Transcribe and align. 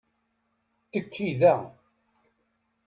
Tekki 0.91 1.31
da. 1.39 1.55